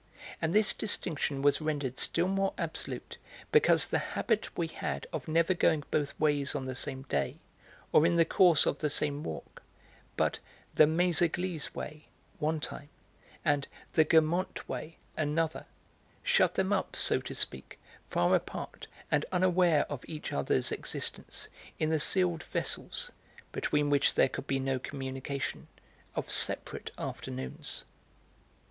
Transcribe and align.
And 0.41 0.51
this 0.51 0.73
distinction 0.73 1.43
was 1.43 1.61
rendered 1.61 1.99
still 1.99 2.27
more 2.27 2.55
absolute 2.57 3.19
because 3.51 3.85
the 3.85 3.99
habit 3.99 4.57
we 4.57 4.65
had 4.65 5.05
of 5.13 5.27
never 5.27 5.53
going 5.53 5.83
both 5.91 6.19
ways 6.19 6.55
on 6.55 6.65
the 6.65 6.73
same 6.73 7.03
day, 7.03 7.37
or 7.91 8.03
in 8.03 8.15
the 8.15 8.25
course 8.25 8.65
of 8.65 8.79
the 8.79 8.89
same 8.89 9.21
walk, 9.23 9.61
but 10.17 10.39
the 10.73 10.85
'Méséglise 10.85 11.75
way' 11.75 12.07
one 12.39 12.59
time 12.59 12.89
and 13.45 13.67
the 13.93 14.03
'Guermantes 14.03 14.67
way' 14.67 14.97
another, 15.15 15.67
shut 16.23 16.55
them 16.55 16.73
up, 16.73 16.95
so 16.95 17.19
to 17.21 17.35
speak, 17.35 17.77
far 18.09 18.33
apart 18.33 18.87
and 19.11 19.23
unaware 19.31 19.85
of 19.87 20.03
each 20.07 20.33
other's 20.33 20.71
existence, 20.71 21.47
in 21.77 21.91
the 21.91 21.99
sealed 21.99 22.41
vessels 22.41 23.11
between 23.51 23.91
which 23.91 24.15
there 24.15 24.29
could 24.29 24.47
be 24.47 24.57
no 24.59 24.79
communication 24.79 25.67
of 26.15 26.31
separate 26.31 26.89
afternoons. 26.97 27.83